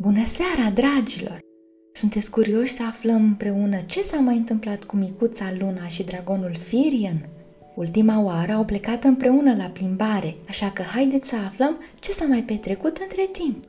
Bună 0.00 0.24
seara, 0.24 0.70
dragilor! 0.70 1.38
Sunteți 1.92 2.30
curioși 2.30 2.72
să 2.72 2.82
aflăm 2.88 3.24
împreună 3.24 3.76
ce 3.86 4.02
s-a 4.02 4.16
mai 4.16 4.36
întâmplat 4.36 4.84
cu 4.84 4.96
micuța 4.96 5.44
Luna 5.58 5.88
și 5.88 6.02
dragonul 6.02 6.54
Firian? 6.54 7.28
Ultima 7.74 8.22
oară 8.22 8.52
au 8.52 8.64
plecat 8.64 9.04
împreună 9.04 9.54
la 9.56 9.64
plimbare, 9.64 10.36
așa 10.48 10.70
că 10.70 10.82
haideți 10.82 11.28
să 11.28 11.36
aflăm 11.46 11.78
ce 11.98 12.12
s-a 12.12 12.24
mai 12.24 12.42
petrecut 12.42 12.96
între 12.96 13.28
timp. 13.32 13.64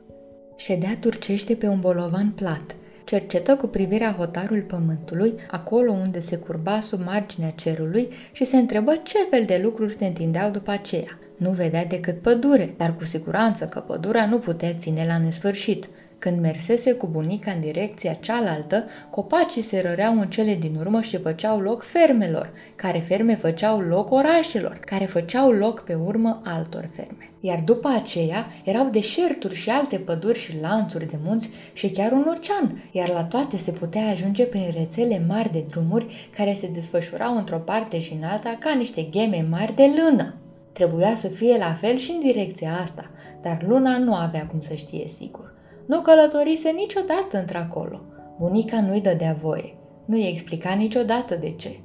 Ședea 0.56 0.96
turcește 1.00 1.54
pe 1.54 1.66
un 1.66 1.80
bolovan 1.80 2.30
plat. 2.30 2.74
Cercetă 3.04 3.56
cu 3.56 3.66
privirea 3.66 4.12
hotarul 4.12 4.62
pământului, 4.62 5.34
acolo 5.50 5.92
unde 5.92 6.20
se 6.20 6.36
curba 6.36 6.80
sub 6.80 7.00
marginea 7.04 7.50
cerului 7.50 8.08
și 8.32 8.44
se 8.44 8.56
întrebă 8.56 9.00
ce 9.02 9.18
fel 9.30 9.44
de 9.44 9.60
lucruri 9.62 9.96
se 9.98 10.06
întindeau 10.06 10.50
după 10.50 10.70
aceea. 10.70 11.18
Nu 11.36 11.50
vedea 11.50 11.84
decât 11.84 12.20
pădure, 12.20 12.74
dar 12.76 12.94
cu 12.94 13.04
siguranță 13.04 13.64
că 13.66 13.78
pădurea 13.78 14.26
nu 14.26 14.38
putea 14.38 14.74
ține 14.74 15.04
la 15.06 15.18
nesfârșit– 15.18 15.88
când 16.22 16.40
mersese 16.40 16.92
cu 16.92 17.06
bunica 17.06 17.50
în 17.50 17.60
direcția 17.60 18.12
cealaltă, 18.12 18.84
copacii 19.10 19.62
se 19.62 19.80
răreau 19.80 20.20
în 20.20 20.28
cele 20.28 20.54
din 20.54 20.76
urmă 20.78 21.00
și 21.00 21.16
făceau 21.16 21.60
loc 21.60 21.82
fermelor, 21.82 22.52
care 22.74 22.98
ferme 22.98 23.34
făceau 23.34 23.80
loc 23.80 24.10
orașelor, 24.10 24.80
care 24.86 25.04
făceau 25.04 25.50
loc 25.50 25.80
pe 25.80 25.94
urmă 25.94 26.40
altor 26.44 26.90
ferme. 26.94 27.30
Iar 27.40 27.62
după 27.64 27.88
aceea 27.88 28.46
erau 28.64 28.88
deșerturi 28.90 29.54
și 29.54 29.70
alte 29.70 29.96
păduri 29.96 30.38
și 30.38 30.60
lanțuri 30.60 31.08
de 31.08 31.18
munți 31.24 31.50
și 31.72 31.90
chiar 31.90 32.12
un 32.12 32.24
ocean, 32.26 32.82
iar 32.92 33.08
la 33.08 33.24
toate 33.24 33.58
se 33.58 33.70
putea 33.70 34.08
ajunge 34.08 34.44
prin 34.44 34.74
rețele 34.76 35.24
mari 35.28 35.52
de 35.52 35.64
drumuri 35.70 36.28
care 36.36 36.54
se 36.54 36.70
desfășurau 36.74 37.36
într-o 37.36 37.58
parte 37.58 38.00
și 38.00 38.12
în 38.12 38.24
alta 38.24 38.56
ca 38.58 38.74
niște 38.74 39.02
gheme 39.02 39.46
mari 39.50 39.74
de 39.74 39.90
lână. 39.96 40.34
Trebuia 40.72 41.14
să 41.14 41.28
fie 41.28 41.56
la 41.56 41.76
fel 41.80 41.96
și 41.96 42.10
în 42.10 42.20
direcția 42.20 42.70
asta, 42.82 43.10
dar 43.40 43.64
luna 43.68 43.98
nu 43.98 44.14
avea 44.14 44.46
cum 44.46 44.60
să 44.60 44.74
știe 44.74 45.08
sigur. 45.08 45.51
Nu 45.86 46.00
călătorise 46.00 46.70
niciodată 46.70 47.38
într-acolo. 47.38 48.00
Bunica 48.38 48.80
nu-i 48.80 49.00
dădea 49.00 49.36
voie. 49.40 49.74
Nu-i 50.04 50.28
explica 50.28 50.72
niciodată 50.74 51.34
de 51.34 51.50
ce. 51.50 51.78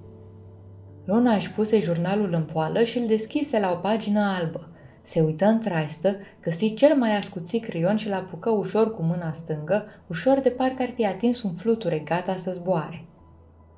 Luna 1.06 1.34
își 1.34 1.52
puse 1.52 1.80
jurnalul 1.80 2.34
în 2.34 2.44
poală 2.44 2.84
și 2.84 2.98
îl 2.98 3.08
deschise 3.08 3.60
la 3.60 3.72
o 3.72 3.76
pagină 3.76 4.20
albă. 4.40 4.70
Se 5.02 5.22
uită 5.22 5.46
în 5.46 5.60
traistă, 5.60 6.16
găsi 6.42 6.74
cel 6.74 6.96
mai 6.96 7.18
ascuțit 7.18 7.64
creion 7.64 7.96
și 7.96 8.10
l 8.10 8.14
apucă 8.14 8.50
ușor 8.50 8.92
cu 8.92 9.02
mâna 9.02 9.34
stângă, 9.34 9.86
ușor 10.08 10.40
de 10.40 10.50
parcă 10.50 10.82
ar 10.82 10.92
fi 10.96 11.06
atins 11.06 11.44
un 11.44 11.54
fluture 11.54 12.00
gata 12.00 12.36
să 12.36 12.52
zboare. 12.52 13.06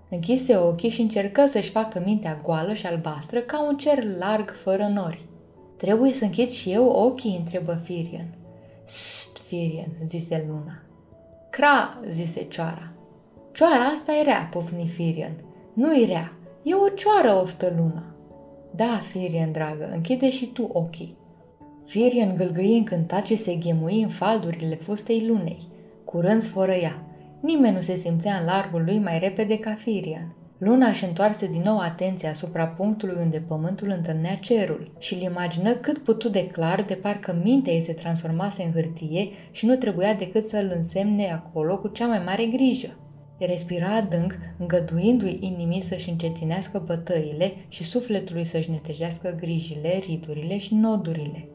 Închise 0.09 0.57
ochii 0.57 0.89
și 0.89 1.01
încercă 1.01 1.45
să-și 1.45 1.71
facă 1.71 2.01
mintea 2.05 2.39
goală 2.43 2.73
și 2.73 2.85
albastră 2.85 3.39
ca 3.39 3.67
un 3.67 3.77
cer 3.77 4.03
larg 4.19 4.51
fără 4.51 4.87
nori. 4.93 5.25
Trebuie 5.77 6.11
să 6.11 6.23
închid 6.23 6.49
și 6.49 6.71
eu 6.71 6.85
ochii, 6.85 7.37
întrebă 7.37 7.79
Firian. 7.83 8.38
Sst, 8.89 9.37
Firian, 9.37 9.91
zise 10.03 10.45
Luna. 10.47 10.81
Cra, 11.49 11.99
zise 12.09 12.43
cioara. 12.43 12.93
Cioara 13.51 13.83
asta 13.83 14.11
e 14.13 14.23
rea, 14.23 14.47
pufni 14.51 14.87
Firian. 14.87 15.43
nu 15.73 15.95
e 15.95 16.05
rea, 16.05 16.33
e 16.63 16.73
o 16.73 16.87
cioară, 16.87 17.41
oftă 17.41 17.73
Luna. 17.77 18.15
Da, 18.75 19.01
Firian, 19.11 19.51
dragă, 19.51 19.89
închide 19.93 20.29
și 20.29 20.45
tu 20.45 20.69
ochii. 20.73 21.17
Firian 21.85 22.35
gâlgâi 22.35 22.77
încântat 22.77 23.25
și 23.25 23.35
se 23.35 23.55
ghemui 23.55 24.01
în 24.01 24.09
faldurile 24.09 24.75
fustei 24.75 25.27
lunei. 25.27 25.67
Curând 26.05 26.41
sfărăia. 26.41 27.03
Nimeni 27.39 27.75
nu 27.75 27.81
se 27.81 27.95
simțea 27.95 28.35
în 28.35 28.45
largul 28.45 28.83
lui 28.83 28.99
mai 28.99 29.19
repede 29.19 29.59
ca 29.59 29.75
Firian. 29.75 30.35
Luna 30.59 30.87
își 30.87 31.05
întoarse 31.05 31.47
din 31.47 31.61
nou 31.61 31.77
atenția 31.77 32.29
asupra 32.29 32.67
punctului 32.67 33.15
unde 33.19 33.43
pământul 33.47 33.89
întâlnea 33.89 34.35
cerul 34.35 34.91
și 34.97 35.13
îl 35.13 35.21
imagină 35.21 35.73
cât 35.73 35.97
putu 35.97 36.29
de 36.29 36.47
clar 36.47 36.83
de 36.83 36.93
parcă 36.93 37.39
mintea 37.43 37.73
ei 37.73 37.81
se 37.81 37.93
transformase 37.93 38.63
în 38.63 38.71
hârtie 38.71 39.29
și 39.51 39.65
nu 39.65 39.75
trebuia 39.75 40.13
decât 40.13 40.43
să 40.43 40.57
îl 40.57 40.71
însemne 40.75 41.31
acolo 41.31 41.77
cu 41.77 41.87
cea 41.87 42.07
mai 42.07 42.21
mare 42.25 42.45
grijă. 42.45 42.97
Respira 43.37 43.95
adânc, 43.95 44.37
îngăduindu-i 44.57 45.37
inimii 45.41 45.81
să-și 45.81 46.09
încetinească 46.09 46.83
bătăile 46.85 47.51
și 47.67 47.83
sufletului 47.83 48.43
să-și 48.43 48.71
netejească 48.71 49.35
grijile, 49.39 50.01
riturile 50.05 50.57
și 50.57 50.75
nodurile. 50.75 51.47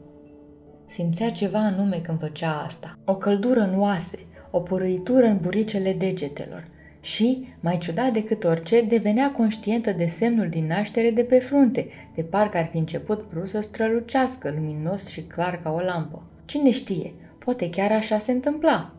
Simțea 0.87 1.31
ceva 1.31 1.59
anume 1.59 1.97
când 1.97 2.21
făcea 2.21 2.63
asta. 2.67 2.99
O 3.05 3.17
căldură 3.17 3.61
în 3.61 3.81
oase, 3.81 4.19
o 4.51 4.61
purăitură 4.61 5.27
în 5.27 5.39
buricele 5.43 5.93
degetelor, 5.93 6.73
și, 7.05 7.49
mai 7.61 7.79
ciudat 7.79 8.13
decât 8.13 8.45
orice, 8.45 8.83
devenea 8.83 9.33
conștientă 9.33 9.93
de 9.93 10.07
semnul 10.07 10.49
din 10.49 10.67
naștere 10.67 11.11
de 11.11 11.23
pe 11.23 11.39
frunte, 11.39 11.89
de 12.15 12.23
parcă 12.23 12.59
ar 12.59 12.69
fi 12.71 12.77
început 12.77 13.29
brusc 13.29 13.51
să 13.51 13.61
strălucească, 13.61 14.53
luminos 14.57 15.07
și 15.07 15.23
clar 15.23 15.61
ca 15.63 15.73
o 15.73 15.81
lampă. 15.81 16.23
Cine 16.45 16.71
știe, 16.71 17.13
poate 17.39 17.71
chiar 17.71 17.93
așa 17.93 18.19
se 18.19 18.33
întâmpla. 18.33 18.95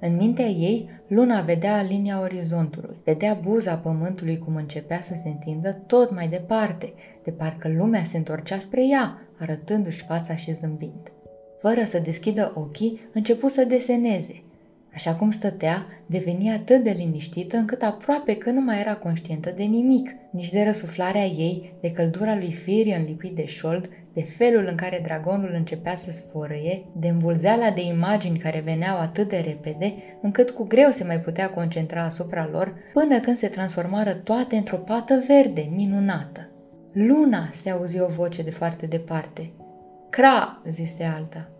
În 0.00 0.16
mintea 0.16 0.46
ei, 0.46 0.88
luna 1.06 1.40
vedea 1.40 1.82
linia 1.82 2.20
orizontului, 2.20 2.96
vedea 3.04 3.34
buza 3.34 3.76
pământului 3.76 4.38
cum 4.38 4.56
începea 4.56 5.00
să 5.00 5.14
se 5.22 5.28
întindă 5.28 5.72
tot 5.72 6.14
mai 6.14 6.28
departe, 6.28 6.92
de 7.24 7.30
parcă 7.30 7.68
lumea 7.68 8.04
se 8.04 8.16
întorcea 8.16 8.58
spre 8.58 8.88
ea, 8.88 9.18
arătându-și 9.38 10.04
fața 10.04 10.36
și 10.36 10.52
zâmbind. 10.52 11.12
Fără 11.60 11.84
să 11.84 11.98
deschidă 11.98 12.52
ochii, 12.54 13.00
începu 13.12 13.48
să 13.48 13.64
deseneze– 13.64 14.42
Așa 14.94 15.14
cum 15.14 15.30
stătea, 15.30 15.86
devenia 16.06 16.54
atât 16.54 16.82
de 16.82 16.90
liniștită 16.90 17.56
încât 17.56 17.82
aproape 17.82 18.36
că 18.36 18.50
nu 18.50 18.60
mai 18.60 18.80
era 18.80 18.94
conștientă 18.94 19.52
de 19.56 19.62
nimic, 19.62 20.10
nici 20.30 20.50
de 20.50 20.62
răsuflarea 20.62 21.24
ei, 21.24 21.74
de 21.80 21.90
căldura 21.90 22.36
lui 22.36 22.52
Firion 22.52 23.04
lipit 23.04 23.34
de 23.34 23.46
șold, 23.46 23.88
de 24.12 24.22
felul 24.22 24.66
în 24.68 24.74
care 24.74 25.00
dragonul 25.02 25.50
începea 25.54 25.96
să 25.96 26.10
sfărăie, 26.10 26.84
de 26.96 27.08
îmbulzeala 27.08 27.70
de 27.70 27.80
imagini 27.80 28.38
care 28.38 28.62
veneau 28.64 28.98
atât 28.98 29.28
de 29.28 29.38
repede, 29.46 29.94
încât 30.20 30.50
cu 30.50 30.64
greu 30.64 30.90
se 30.90 31.04
mai 31.04 31.20
putea 31.20 31.50
concentra 31.50 32.02
asupra 32.02 32.48
lor, 32.52 32.74
până 32.92 33.20
când 33.20 33.36
se 33.36 33.48
transformară 33.48 34.12
toate 34.12 34.56
într-o 34.56 34.76
pată 34.76 35.24
verde, 35.26 35.70
minunată. 35.74 36.50
Luna, 36.92 37.50
se 37.52 37.70
auzi 37.70 38.00
o 38.00 38.06
voce 38.06 38.42
de 38.42 38.50
foarte 38.50 38.86
departe. 38.86 39.52
Cra, 40.10 40.62
zise 40.68 41.04
alta. 41.04 41.50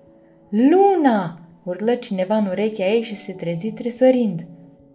Luna! 0.49 1.42
Urlă 1.65 1.95
cineva 1.95 2.37
în 2.37 2.47
urechea 2.47 2.85
ei 2.85 3.03
și 3.03 3.17
se 3.17 3.33
trezi 3.33 3.71
tresărind. 3.71 4.47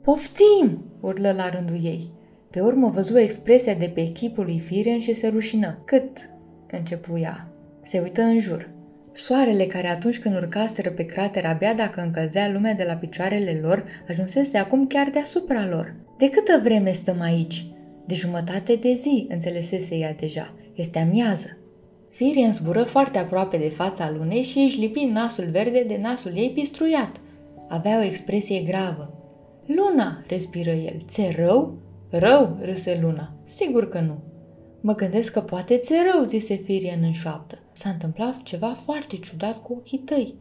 Poftim! 0.02 0.86
urlă 1.02 1.32
la 1.32 1.50
rândul 1.50 1.80
ei. 1.84 2.12
Pe 2.50 2.62
urmă 2.62 2.90
văzu 2.90 3.18
expresia 3.18 3.74
de 3.74 3.92
pe 3.94 4.02
echipul 4.02 4.46
lui 4.46 4.60
Firen 4.60 5.00
și 5.00 5.14
se 5.14 5.28
rușină. 5.28 5.82
Cât? 5.86 6.30
începu 6.72 7.18
ea. 7.18 7.52
Se 7.84 8.00
uită 8.00 8.22
în 8.22 8.40
jur. 8.40 8.70
Soarele 9.14 9.64
care 9.64 9.88
atunci 9.88 10.20
când 10.20 10.36
urcaseră 10.36 10.92
pe 10.92 11.06
crater 11.06 11.46
abia 11.46 11.74
dacă 11.74 12.02
încălzea 12.02 12.50
lumea 12.52 12.74
de 12.74 12.84
la 12.84 12.94
picioarele 12.94 13.60
lor, 13.62 13.86
ajunsese 14.10 14.58
acum 14.58 14.88
chiar 14.88 15.10
deasupra 15.10 15.68
lor. 15.70 15.96
De 16.18 16.30
câtă 16.30 16.60
vreme 16.64 16.92
stăm 16.92 17.22
aici? 17.22 17.66
De 18.06 18.14
jumătate 18.16 18.76
de 18.76 18.94
zi, 18.94 19.28
înțelesese 19.30 19.96
ea 19.96 20.14
deja. 20.14 20.54
Este 20.76 21.00
amiază. 21.00 21.58
Firian 22.10 22.54
zbură 22.54 22.84
foarte 22.84 23.18
aproape 23.18 23.58
de 23.58 23.70
fața 23.70 24.12
lunei 24.18 24.44
și 24.44 24.58
își 24.58 24.80
lipi 24.80 25.04
nasul 25.04 25.48
verde 25.52 25.84
de 25.88 26.00
nasul 26.02 26.32
ei 26.36 26.52
pistruiat. 26.52 27.12
Avea 27.68 27.98
o 28.00 28.04
expresie 28.04 28.60
gravă. 28.60 29.14
Luna, 29.66 30.24
respiră 30.28 30.72
el, 30.72 31.04
ți 31.08 31.32
rău? 31.36 31.78
Rău, 32.10 32.58
râse 32.62 33.00
Luna. 33.02 33.34
Sigur 33.44 33.90
că 33.90 34.00
nu. 34.00 34.18
Mă 34.82 34.96
gândesc 34.96 35.32
că 35.32 35.42
poate 35.42 35.78
ți 35.78 35.94
rău, 36.12 36.24
zise 36.24 36.56
Firian 36.56 37.04
în 37.04 37.12
șoaptă. 37.12 37.58
S-a 37.72 37.90
întâmplat 37.90 38.44
ceva 38.44 38.78
foarte 38.84 39.18
ciudat 39.18 39.62
cu 39.62 39.74
ochii 39.74 39.98
tăi. 39.98 40.36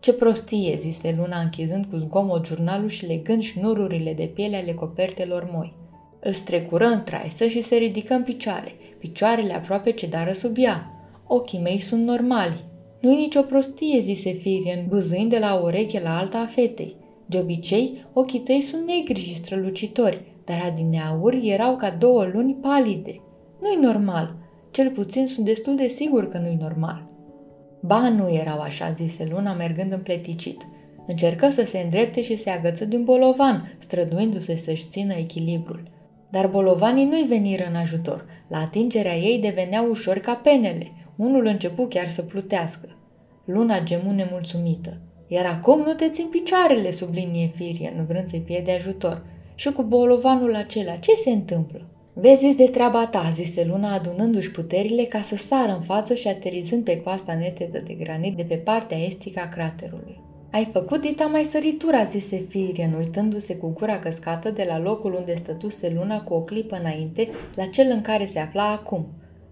Ce 0.00 0.12
prostie, 0.12 0.76
zise 0.78 1.14
Luna 1.18 1.40
închizând 1.40 1.84
cu 1.84 1.96
zgomot 1.96 2.46
jurnalul 2.46 2.88
și 2.88 3.06
legând 3.06 3.42
șnururile 3.42 4.12
de 4.12 4.30
piele 4.34 4.56
ale 4.56 4.72
copertelor 4.72 5.48
moi. 5.52 5.74
Îl 6.20 6.32
strecură 6.32 6.84
în 6.84 7.02
traisă 7.02 7.46
și 7.46 7.62
se 7.62 7.76
ridică 7.76 8.14
în 8.14 8.22
picioare. 8.22 8.72
Picioarele 8.98 9.54
aproape 9.54 9.90
cedară 9.90 10.32
sub 10.32 10.54
ea. 10.58 10.99
Ochii 11.32 11.60
mei 11.60 11.80
sunt 11.80 12.06
normali. 12.06 12.64
Nu-i 13.00 13.14
nicio 13.14 13.42
prostie, 13.42 14.00
zise 14.00 14.32
Firian, 14.32 14.86
buzâind 14.88 15.30
de 15.30 15.38
la 15.38 15.58
o 15.60 15.64
ureche 15.64 16.00
la 16.00 16.18
alta 16.18 16.38
a 16.38 16.46
fetei. 16.46 16.96
De 17.26 17.38
obicei, 17.38 18.04
ochii 18.12 18.38
tăi 18.38 18.60
sunt 18.60 18.86
negri 18.86 19.20
și 19.20 19.36
strălucitori, 19.36 20.22
dar 20.44 20.62
adineauri 20.66 21.48
erau 21.48 21.76
ca 21.76 21.90
două 21.90 22.24
luni 22.32 22.54
palide. 22.54 23.20
Nu-i 23.60 23.78
normal. 23.80 24.36
Cel 24.70 24.90
puțin 24.90 25.26
sunt 25.26 25.46
destul 25.46 25.76
de 25.76 25.88
sigur 25.88 26.28
că 26.28 26.38
nu-i 26.38 26.58
normal. 26.60 27.08
Ba, 27.80 28.08
nu 28.08 28.34
erau 28.34 28.60
așa, 28.60 28.92
zise 28.92 29.28
Luna, 29.30 29.54
mergând 29.54 29.92
împleticit. 29.92 30.66
Încercă 31.06 31.48
să 31.48 31.64
se 31.64 31.78
îndrepte 31.78 32.22
și 32.22 32.36
se 32.36 32.50
agăță 32.50 32.84
din 32.84 33.04
bolovan, 33.04 33.76
străduindu-se 33.78 34.56
să-și 34.56 34.86
țină 34.88 35.14
echilibrul. 35.14 35.82
Dar 36.30 36.46
bolovanii 36.46 37.04
nu-i 37.04 37.26
veniră 37.28 37.64
în 37.68 37.76
ajutor. 37.76 38.26
La 38.48 38.58
atingerea 38.58 39.16
ei 39.16 39.40
deveneau 39.40 39.90
ușor 39.90 40.18
ca 40.18 40.34
penele. 40.34 40.92
Unul 41.20 41.46
începu 41.46 41.86
chiar 41.86 42.08
să 42.08 42.22
plutească. 42.22 42.88
Luna 43.44 43.80
gemu 43.80 44.12
nemulțumită. 44.12 44.96
Iar 45.26 45.44
acum 45.44 45.82
nu 45.82 45.92
te 45.92 46.08
țin 46.08 46.26
picioarele, 46.30 46.90
sublinie 46.90 47.52
Firian, 47.54 48.04
vrând 48.08 48.26
să-i 48.26 48.42
fie 48.46 48.62
de 48.64 48.72
ajutor. 48.72 49.22
Și 49.54 49.72
cu 49.72 49.82
bolovanul 49.82 50.54
acela, 50.54 50.94
ce 50.94 51.12
se 51.12 51.30
întâmplă? 51.30 51.86
Vezi 52.12 52.56
de 52.56 52.66
treaba 52.66 53.06
ta, 53.06 53.30
zise 53.32 53.64
Luna 53.64 53.92
adunându-și 53.92 54.50
puterile 54.50 55.02
ca 55.02 55.20
să 55.20 55.36
sară 55.36 55.72
în 55.72 55.82
față 55.82 56.14
și 56.14 56.28
aterizând 56.28 56.84
pe 56.84 57.00
coasta 57.00 57.34
netedă 57.34 57.78
de 57.78 57.92
granit 57.92 58.36
de 58.36 58.42
pe 58.42 58.56
partea 58.56 58.98
estică 58.98 59.40
a 59.44 59.48
craterului. 59.48 60.20
Ai 60.50 60.68
făcut 60.72 61.00
dita 61.00 61.26
mai 61.26 61.42
săritura, 61.42 62.04
zise 62.04 62.46
Firian, 62.48 62.94
uitându-se 62.98 63.56
cu 63.56 63.68
gura 63.68 63.98
căscată 63.98 64.50
de 64.50 64.64
la 64.68 64.78
locul 64.78 65.14
unde 65.14 65.34
stătuse 65.34 65.92
luna 65.94 66.22
cu 66.22 66.34
o 66.34 66.40
clipă 66.40 66.76
înainte 66.80 67.28
la 67.54 67.64
cel 67.64 67.86
în 67.90 68.00
care 68.00 68.26
se 68.26 68.38
afla 68.38 68.72
acum. 68.72 69.06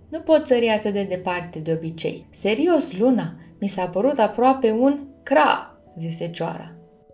Nu 0.09 0.21
pot 0.21 0.47
sări 0.47 0.69
atât 0.69 0.93
de 0.93 1.07
departe 1.09 1.59
de 1.59 1.73
obicei. 1.73 2.27
Serios, 2.31 2.99
Luna, 2.99 3.35
mi 3.61 3.69
s-a 3.69 3.87
părut 3.87 4.19
aproape 4.19 4.71
un 4.71 5.07
cra, 5.23 5.79
zise 5.97 6.31
cioara. 6.31 6.73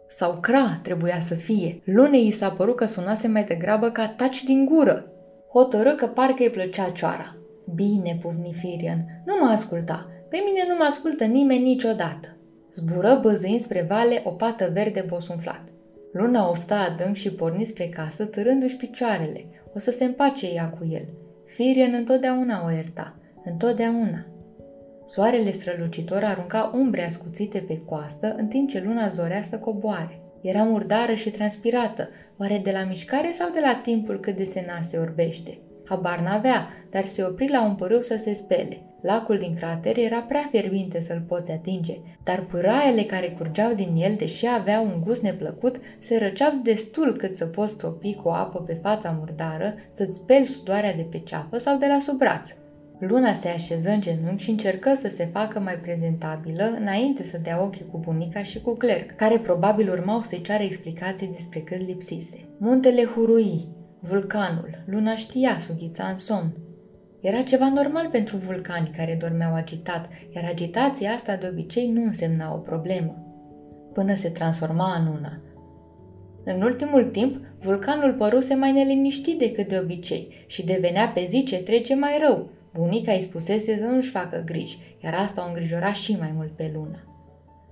Sau 0.08 0.38
cra 0.40 0.80
trebuia 0.82 1.20
să 1.20 1.34
fie. 1.34 1.80
Lunei 1.84 2.26
i 2.26 2.30
s-a 2.30 2.50
părut 2.50 2.76
că 2.76 2.86
sunase 2.86 3.28
mai 3.28 3.44
degrabă 3.44 3.90
ca 3.90 4.08
taci 4.08 4.44
din 4.44 4.64
gură. 4.64 5.06
Hotărâ 5.52 5.90
că 5.90 6.06
parcă 6.06 6.42
îi 6.42 6.50
plăcea 6.50 6.88
cioara. 6.88 7.36
Bine, 7.74 8.18
puvni 8.20 8.52
Firian, 8.52 9.22
nu 9.26 9.34
mă 9.40 9.46
asculta. 9.50 10.04
Pe 10.28 10.36
mine 10.44 10.64
nu 10.68 10.74
mă 10.76 10.84
ascultă 10.84 11.24
nimeni 11.24 11.62
niciodată. 11.62 12.36
Zbură 12.72 13.18
băzâind 13.22 13.60
spre 13.60 13.86
vale 13.88 14.22
o 14.24 14.30
pată 14.30 14.70
verde 14.72 15.04
bosunflat. 15.08 15.62
Luna 16.12 16.50
ofta 16.50 16.88
adânc 16.90 17.16
și 17.16 17.32
porni 17.32 17.64
spre 17.64 17.88
casă, 17.88 18.24
târându-și 18.24 18.76
picioarele. 18.76 19.46
O 19.74 19.78
să 19.78 19.90
se 19.90 20.04
împace 20.04 20.46
ea 20.54 20.68
cu 20.68 20.86
el. 20.90 21.08
Firian 21.44 21.94
întotdeauna 21.94 22.64
o 22.66 22.70
ierta. 22.70 23.16
Întotdeauna. 23.44 24.26
Soarele 25.06 25.50
strălucitor 25.50 26.22
arunca 26.24 26.70
umbre 26.74 27.04
ascuțite 27.04 27.58
pe 27.58 27.78
coastă, 27.78 28.34
în 28.38 28.46
timp 28.46 28.68
ce 28.68 28.82
luna 28.86 29.08
zorea 29.08 29.42
să 29.42 29.58
coboare. 29.58 30.20
Era 30.42 30.62
murdară 30.62 31.14
și 31.14 31.30
transpirată, 31.30 32.08
oare 32.38 32.60
de 32.64 32.70
la 32.70 32.84
mișcare 32.84 33.32
sau 33.32 33.50
de 33.50 33.60
la 33.60 33.80
timpul 33.82 34.20
cât 34.20 34.36
desena 34.36 34.80
se 34.80 34.98
orbește? 34.98 35.58
Habar 35.88 36.20
n-avea, 36.20 36.68
dar 36.90 37.04
se 37.04 37.24
opri 37.24 37.50
la 37.50 37.64
un 37.64 37.74
pârâu 37.74 38.00
să 38.00 38.16
se 38.16 38.34
spele. 38.34 38.93
Lacul 39.04 39.38
din 39.38 39.54
crater 39.54 39.98
era 39.98 40.20
prea 40.20 40.48
fierbinte 40.50 41.00
să-l 41.00 41.24
poți 41.28 41.50
atinge, 41.50 41.96
dar 42.22 42.44
pâraiele 42.44 43.02
care 43.02 43.26
curgeau 43.26 43.72
din 43.74 43.94
el, 43.96 44.14
deși 44.16 44.46
aveau 44.46 44.84
un 44.84 45.00
gust 45.00 45.22
neplăcut, 45.22 45.80
se 45.98 46.18
răceau 46.18 46.60
destul 46.62 47.16
cât 47.16 47.36
să 47.36 47.46
poți 47.46 47.76
topi 47.76 48.14
cu 48.14 48.28
o 48.28 48.32
apă 48.32 48.60
pe 48.60 48.78
fața 48.82 49.16
murdară, 49.18 49.74
să-ți 49.90 50.14
speli 50.14 50.44
sudoarea 50.46 50.94
de 50.94 51.02
pe 51.02 51.18
ceafă 51.18 51.58
sau 51.58 51.76
de 51.78 51.86
la 51.86 51.98
sub 52.00 52.18
braț. 52.18 52.50
Luna 52.98 53.32
se 53.32 53.48
așeză 53.48 53.90
în 53.90 54.00
genunchi 54.00 54.42
și 54.42 54.50
încercă 54.50 54.94
să 54.94 55.08
se 55.08 55.30
facă 55.32 55.60
mai 55.60 55.78
prezentabilă 55.78 56.76
înainte 56.80 57.22
să 57.22 57.38
dea 57.42 57.62
ochii 57.62 57.86
cu 57.90 57.98
bunica 57.98 58.42
și 58.42 58.60
cu 58.60 58.74
Clerc, 58.74 59.10
care 59.10 59.38
probabil 59.38 59.90
urmau 59.90 60.20
să-i 60.20 60.40
ceară 60.40 60.62
explicații 60.62 61.26
despre 61.26 61.60
cât 61.60 61.86
lipsise. 61.86 62.38
Muntele 62.58 63.04
hurui, 63.04 63.68
vulcanul, 64.00 64.84
luna 64.86 65.16
știa, 65.16 65.58
sughița 65.58 66.04
în 66.04 66.16
somn. 66.16 66.52
Era 67.24 67.42
ceva 67.42 67.68
normal 67.68 68.08
pentru 68.10 68.36
vulcani 68.36 68.90
care 68.96 69.16
dormeau 69.20 69.54
agitat, 69.54 70.08
iar 70.34 70.44
agitația 70.50 71.10
asta 71.10 71.36
de 71.36 71.48
obicei 71.50 71.90
nu 71.90 72.02
însemna 72.02 72.54
o 72.54 72.56
problemă. 72.56 73.16
Până 73.92 74.14
se 74.14 74.28
transforma 74.28 74.94
în 75.00 75.06
una. 75.06 75.40
În 76.44 76.62
ultimul 76.62 77.04
timp, 77.04 77.44
vulcanul 77.60 78.12
păruse 78.12 78.54
mai 78.54 78.72
neliniștit 78.72 79.38
decât 79.38 79.68
de 79.68 79.78
obicei 79.78 80.44
și 80.46 80.64
devenea 80.64 81.08
pe 81.08 81.24
zi 81.24 81.42
ce 81.42 81.56
trece 81.56 81.94
mai 81.94 82.18
rău, 82.26 82.50
Bunica 82.74 83.12
îi 83.12 83.20
spusese 83.20 83.76
să 83.76 83.84
nu-și 83.84 84.10
facă 84.10 84.42
griji, 84.46 84.78
iar 85.04 85.14
asta 85.14 85.44
o 85.44 85.48
îngrijora 85.48 85.92
și 85.92 86.16
mai 86.18 86.32
mult 86.36 86.50
pe 86.50 86.70
Luna. 86.74 87.02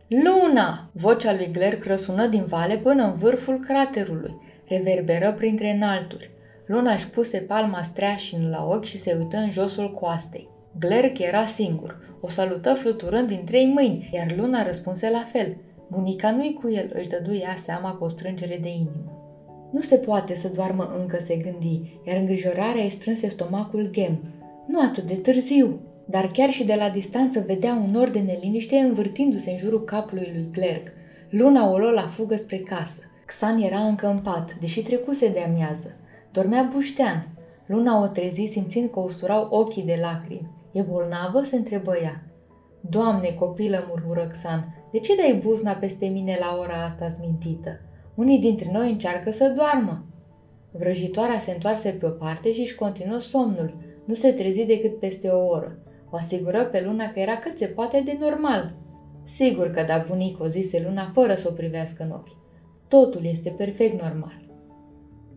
Luna! 0.09 0.91
Vocea 0.93 1.35
lui 1.35 1.51
Glerc 1.53 1.85
răsună 1.85 2.27
din 2.27 2.45
vale 2.45 2.77
până 2.77 3.05
în 3.05 3.19
vârful 3.19 3.57
craterului. 3.67 4.35
Reverberă 4.69 5.33
printre 5.33 5.71
înalturi. 5.71 6.31
Luna 6.67 6.93
își 6.93 7.09
puse 7.09 7.38
palma 7.38 7.82
streașin 7.82 8.50
la 8.50 8.67
ochi 8.70 8.85
și 8.85 8.99
se 8.99 9.17
uită 9.19 9.37
în 9.37 9.50
josul 9.50 9.91
coastei. 9.91 10.49
Glerc 10.79 11.19
era 11.19 11.47
singur. 11.47 12.17
O 12.20 12.29
salută 12.29 12.75
fluturând 12.75 13.29
din 13.29 13.44
trei 13.44 13.67
mâini, 13.67 14.11
iar 14.12 14.35
Luna 14.37 14.62
răspunse 14.62 15.11
la 15.11 15.25
fel. 15.32 15.56
Bunica 15.91 16.31
nu-i 16.31 16.59
cu 16.62 16.70
el, 16.70 16.91
își 16.94 17.09
dădu 17.09 17.35
ea 17.35 17.55
seama 17.56 17.94
cu 17.94 18.05
o 18.05 18.09
strângere 18.09 18.59
de 18.62 18.69
inimă. 18.69 19.23
Nu 19.73 19.81
se 19.81 19.97
poate 19.97 20.35
să 20.35 20.49
doarmă 20.49 20.94
încă, 20.99 21.19
se 21.19 21.37
gândi, 21.37 22.00
iar 22.06 22.17
îngrijorarea 22.17 22.82
îi 22.82 22.91
strânse 22.91 23.29
stomacul 23.29 23.91
ghem. 23.93 24.20
Nu 24.67 24.81
atât 24.81 25.05
de 25.05 25.15
târziu, 25.15 25.81
dar 26.06 26.26
chiar 26.26 26.50
și 26.50 26.65
de 26.65 26.75
la 26.75 26.88
distanță 26.88 27.44
vedea 27.47 27.75
un 27.75 27.91
nor 27.91 28.11
de 28.11 28.19
neliniște 28.19 28.76
învârtindu-se 28.76 29.50
în 29.50 29.58
jurul 29.58 29.85
capului 29.85 30.31
lui 30.35 30.49
Glerg. 30.53 30.93
Luna 31.31 31.70
o 31.70 31.79
la 31.79 32.03
fugă 32.03 32.37
spre 32.37 32.58
casă. 32.58 33.00
Xan 33.26 33.61
era 33.61 33.79
încă 33.79 34.08
în 34.08 34.19
pat, 34.19 34.56
deși 34.61 34.82
trecuse 34.82 35.29
de 35.29 35.41
amiază. 35.41 35.97
Dormea 36.32 36.69
buștean. 36.73 37.29
Luna 37.67 38.02
o 38.02 38.06
trezi 38.06 38.44
simțind 38.44 38.90
că 38.90 38.99
o 38.99 39.02
usturau 39.02 39.46
ochii 39.50 39.82
de 39.82 39.99
lacrimi. 40.00 40.50
E 40.73 40.82
bolnavă?" 40.82 41.43
se 41.43 41.56
întrebă 41.56 41.96
ea. 42.02 42.26
Doamne, 42.81 43.29
copilă, 43.29 43.84
murmură 43.88 44.26
Xan, 44.26 44.87
de 44.93 44.99
ce 44.99 45.17
dai 45.17 45.40
buzna 45.43 45.73
peste 45.73 46.06
mine 46.06 46.37
la 46.40 46.56
ora 46.61 46.84
asta 46.84 47.08
zmintită? 47.08 47.81
Unii 48.14 48.38
dintre 48.38 48.70
noi 48.73 48.90
încearcă 48.90 49.31
să 49.31 49.52
doarmă. 49.56 50.05
Vrăjitoarea 50.70 51.38
se 51.38 51.50
întoarse 51.50 51.90
pe 51.90 52.06
o 52.06 52.11
parte 52.11 52.52
și 52.52 52.61
își 52.61 52.75
continuă 52.75 53.19
somnul, 53.19 53.76
nu 54.05 54.14
se 54.14 54.32
trezi 54.32 54.64
decât 54.64 54.99
peste 54.99 55.29
o 55.29 55.46
oră. 55.46 55.79
O 56.11 56.17
asigură 56.17 56.64
pe 56.64 56.82
Luna 56.84 57.06
că 57.06 57.20
era 57.20 57.37
cât 57.37 57.58
se 57.58 57.67
poate 57.67 58.02
de 58.05 58.17
normal. 58.20 58.75
Sigur 59.25 59.70
că 59.70 59.82
da, 59.82 60.05
bunico, 60.08 60.46
zise 60.46 60.84
Luna 60.87 61.11
fără 61.12 61.34
să 61.34 61.49
o 61.50 61.55
privească 61.55 62.02
în 62.02 62.11
ochi. 62.11 62.37
Totul 62.88 63.25
este 63.25 63.50
perfect 63.50 64.02
normal. 64.02 64.52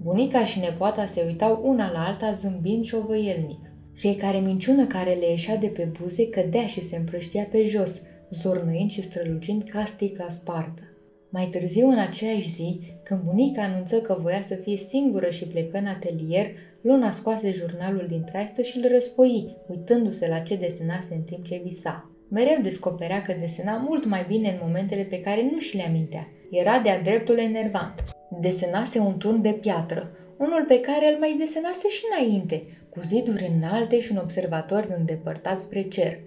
Bunica 0.06 0.46
și 0.46 0.60
nepoata 0.60 1.06
se 1.06 1.24
uitau 1.26 1.62
una 1.64 1.92
la 1.92 2.06
alta 2.08 2.32
zâmbind 2.32 2.84
șovăielnic. 2.84 3.60
Fiecare 3.94 4.38
minciună 4.38 4.86
care 4.86 5.14
le 5.14 5.30
ieșea 5.30 5.56
de 5.58 5.68
pe 5.68 5.90
buze 6.00 6.30
cădea 6.30 6.68
și 6.68 6.84
se 6.84 6.96
împrăștia 6.96 7.44
pe 7.52 7.64
jos, 7.64 8.02
zornăind 8.30 8.92
și 8.92 9.02
strălucind 9.02 9.64
ca 9.64 9.86
sticla 9.86 10.30
spartă. 10.30 10.82
Mai 11.30 11.48
târziu, 11.52 11.88
în 11.88 11.98
aceeași 11.98 12.50
zi, 12.50 12.80
când 13.04 13.22
bunica 13.22 13.64
anunță 13.64 14.02
că 14.02 14.18
voia 14.22 14.42
să 14.42 14.56
fie 14.56 14.78
singură 14.78 15.30
și 15.30 15.46
plecă 15.46 15.78
în 15.78 15.86
atelier, 15.86 16.48
Luna 16.82 17.12
scoase 17.12 17.52
jurnalul 17.52 18.06
din 18.08 18.24
traistă 18.24 18.62
și 18.62 18.78
îl 18.78 18.90
răsfoi, 18.92 19.58
uitându-se 19.68 20.28
la 20.28 20.40
ce 20.40 20.56
desenase 20.56 21.14
în 21.16 21.22
timp 21.22 21.46
ce 21.46 21.62
visa. 21.64 22.12
Mereu 22.30 22.62
descoperea 22.62 23.22
că 23.22 23.36
desena 23.40 23.78
mult 23.88 24.06
mai 24.06 24.26
bine 24.28 24.50
în 24.50 24.58
momentele 24.62 25.04
pe 25.04 25.22
care 25.22 25.50
nu 25.52 25.60
și 25.60 25.76
le 25.76 25.84
amintea. 25.88 26.28
Era 26.52 26.80
de-a 26.80 27.02
dreptul 27.02 27.38
enervant. 27.38 28.15
Desenase 28.40 29.00
un 29.00 29.18
turn 29.18 29.42
de 29.42 29.52
piatră, 29.52 30.12
unul 30.38 30.64
pe 30.68 30.80
care 30.80 31.12
îl 31.12 31.20
mai 31.20 31.36
desenase 31.40 31.90
și 31.90 32.04
înainte, 32.12 32.62
cu 32.90 33.02
ziduri 33.02 33.54
înalte 33.58 34.00
și 34.00 34.12
un 34.12 34.18
observator 34.18 34.96
îndepărtat 34.98 35.60
spre 35.60 35.82
cer. 35.82 36.20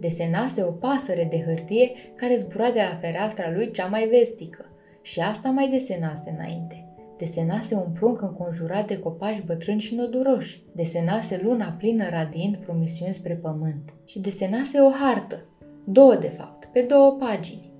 Desenase 0.00 0.62
o 0.62 0.70
pasăre 0.70 1.26
de 1.30 1.42
hârtie 1.46 1.90
care 2.14 2.36
zbura 2.36 2.70
de 2.70 2.80
la 2.90 2.98
fereastra 3.00 3.50
lui 3.50 3.70
cea 3.70 3.86
mai 3.86 4.06
vestică. 4.06 4.64
Și 5.02 5.20
asta 5.20 5.48
mai 5.48 5.68
desenase 5.68 6.36
înainte. 6.38 6.86
Desenase 7.18 7.74
un 7.74 7.92
prunc 7.92 8.22
înconjurat 8.22 8.86
de 8.86 8.98
copaci 8.98 9.42
bătrâni 9.46 9.80
și 9.80 9.94
noduroși. 9.94 10.62
Desenase 10.72 11.40
luna 11.42 11.76
plină 11.78 12.08
radiind 12.08 12.56
promisiuni 12.56 13.14
spre 13.14 13.34
pământ. 13.34 13.94
Și 14.04 14.20
desenase 14.20 14.80
o 14.80 14.90
hartă. 14.90 15.42
Două, 15.84 16.14
de 16.14 16.28
fapt, 16.28 16.64
pe 16.64 16.80
două 16.80 17.16
pagini. 17.18 17.71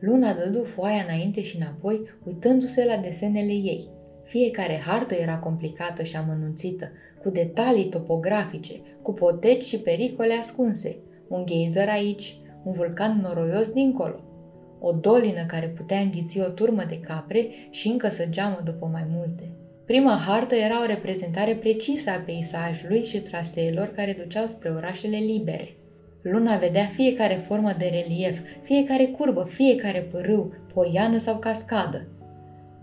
Luna 0.00 0.32
dădu 0.32 0.64
foaia 0.64 1.04
înainte 1.08 1.42
și 1.42 1.56
înapoi, 1.56 2.00
uitându-se 2.24 2.84
la 2.84 2.96
desenele 2.96 3.52
ei. 3.52 3.88
Fiecare 4.24 4.82
hartă 4.86 5.14
era 5.14 5.38
complicată 5.38 6.02
și 6.02 6.16
amănunțită, 6.16 6.92
cu 7.18 7.30
detalii 7.30 7.88
topografice, 7.88 8.80
cu 9.02 9.12
poteci 9.12 9.62
și 9.62 9.78
pericole 9.78 10.34
ascunse. 10.34 10.96
Un 11.28 11.46
geyser 11.46 11.88
aici, 11.88 12.36
un 12.64 12.72
vulcan 12.72 13.20
noroios 13.22 13.70
dincolo, 13.72 14.20
o 14.80 14.92
dolină 14.92 15.44
care 15.46 15.66
putea 15.66 15.98
înghiți 15.98 16.40
o 16.40 16.48
turmă 16.48 16.84
de 16.88 16.98
capre 16.98 17.48
și 17.70 17.88
încă 17.88 18.08
să 18.08 18.26
geamă 18.30 18.60
după 18.64 18.88
mai 18.92 19.06
multe. 19.08 19.54
Prima 19.86 20.16
hartă 20.26 20.54
era 20.54 20.82
o 20.82 20.86
reprezentare 20.86 21.54
precisă 21.54 22.10
a 22.10 22.22
peisajului 22.26 23.04
și 23.04 23.18
traseelor 23.18 23.86
care 23.86 24.16
duceau 24.22 24.46
spre 24.46 24.70
orașele 24.70 25.16
libere. 25.16 25.68
Luna 26.22 26.56
vedea 26.56 26.84
fiecare 26.84 27.34
formă 27.34 27.72
de 27.78 27.84
relief, 27.84 28.38
fiecare 28.62 29.04
curbă, 29.06 29.44
fiecare 29.44 30.00
pârâu, 30.00 30.52
poiană 30.74 31.18
sau 31.18 31.36
cascadă. 31.36 32.06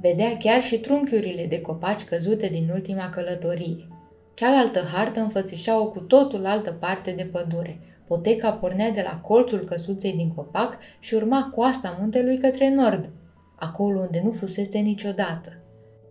Vedea 0.02 0.38
chiar 0.40 0.62
și 0.62 0.80
trunchiurile 0.80 1.46
de 1.46 1.62
copaci 1.62 2.04
căzute 2.04 2.48
din 2.48 2.70
ultima 2.74 3.10
călătorie. 3.10 3.88
Cealaltă 4.34 4.80
hartă 4.94 5.20
înfățișa 5.20 5.80
o 5.80 5.88
cu 5.88 6.00
totul 6.00 6.46
altă 6.46 6.72
parte 6.72 7.12
de 7.12 7.24
pădure, 7.24 7.80
Poteca 8.08 8.52
pornea 8.52 8.92
de 8.92 9.02
la 9.02 9.18
colțul 9.18 9.60
căsuței 9.60 10.14
din 10.14 10.34
copac 10.34 10.78
și 11.00 11.14
urma 11.14 11.50
coasta 11.56 11.96
muntelui 12.00 12.38
către 12.38 12.70
nord, 12.70 13.10
acolo 13.56 14.00
unde 14.00 14.22
nu 14.24 14.32
fusese 14.32 14.78
niciodată. 14.78 15.62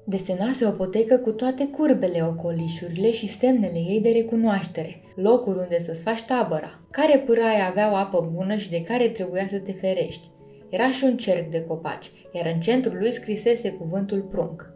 Desenase 0.09 0.67
o 0.67 0.71
potecă 0.71 1.17
cu 1.17 1.31
toate 1.31 1.69
curbele, 1.69 2.23
ocolișurile 2.23 3.13
și 3.13 3.29
semnele 3.29 3.79
ei 3.79 4.01
de 4.01 4.11
recunoaștere, 4.11 5.03
locuri 5.15 5.59
unde 5.59 5.79
să-ți 5.79 6.03
faci 6.03 6.23
tabăra, 6.23 6.81
care 6.91 7.19
pâraie 7.19 7.61
aveau 7.61 7.95
apă 7.95 8.31
bună 8.35 8.57
și 8.57 8.71
de 8.71 8.83
care 8.83 9.09
trebuia 9.09 9.47
să 9.47 9.59
te 9.59 9.73
ferești. 9.73 10.31
Era 10.69 10.91
și 10.91 11.05
un 11.05 11.17
cerc 11.17 11.51
de 11.51 11.61
copaci, 11.61 12.11
iar 12.33 12.53
în 12.55 12.61
centrul 12.61 12.99
lui 12.99 13.13
scrisese 13.13 13.71
cuvântul 13.71 14.21
prunc. 14.21 14.71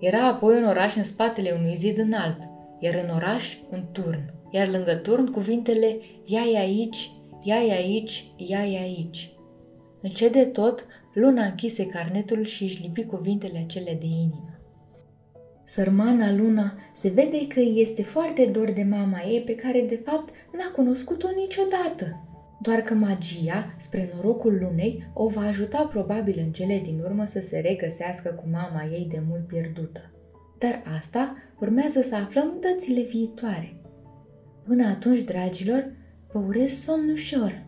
Era 0.00 0.26
apoi 0.26 0.56
un 0.56 0.64
oraș 0.64 0.96
în 0.96 1.04
spatele 1.04 1.56
unui 1.58 1.76
zid 1.76 1.98
înalt, 1.98 2.38
iar 2.80 2.94
în 3.04 3.14
oraș 3.14 3.56
un 3.70 3.84
turn 3.92 4.34
iar 4.50 4.68
lângă 4.68 4.94
turn 4.94 5.26
cuvintele 5.26 5.96
ia 6.24 6.40
aici, 6.40 7.10
ia 7.42 7.56
aici, 7.56 8.32
ia 8.36 8.58
aici. 8.58 9.30
Încet 10.00 10.32
de 10.32 10.44
tot, 10.44 10.86
Luna 11.12 11.44
închise 11.44 11.86
carnetul 11.86 12.44
și 12.44 12.62
își 12.62 12.82
lipi 12.82 13.04
cuvintele 13.04 13.58
acele 13.58 13.96
de 14.00 14.06
inimă. 14.06 14.45
Sărmana 15.68 16.32
Luna 16.32 16.74
se 16.94 17.08
vede 17.08 17.46
că 17.46 17.60
este 17.60 18.02
foarte 18.02 18.44
dor 18.44 18.70
de 18.70 18.82
mama 18.82 19.22
ei 19.28 19.42
pe 19.42 19.54
care 19.54 19.86
de 19.88 20.00
fapt 20.04 20.34
n-a 20.52 20.70
cunoscut-o 20.72 21.28
niciodată. 21.36 22.20
Doar 22.60 22.80
că 22.80 22.94
magia, 22.94 23.74
spre 23.78 24.10
norocul 24.14 24.58
lunei, 24.60 25.10
o 25.14 25.28
va 25.28 25.40
ajuta 25.40 25.88
probabil 25.90 26.38
în 26.38 26.52
cele 26.52 26.80
din 26.84 27.00
urmă 27.04 27.24
să 27.26 27.40
se 27.40 27.58
regăsească 27.58 28.28
cu 28.28 28.44
mama 28.50 28.84
ei 28.92 29.08
de 29.10 29.22
mult 29.28 29.46
pierdută. 29.46 30.10
Dar 30.58 30.82
asta 30.98 31.36
urmează 31.60 32.00
să 32.00 32.14
aflăm 32.14 32.52
dățile 32.60 33.02
viitoare. 33.02 33.76
Până 34.64 34.86
atunci, 34.86 35.22
dragilor, 35.22 35.92
vă 36.32 36.38
urez 36.38 36.70
somn 36.70 37.10
ușor! 37.10 37.65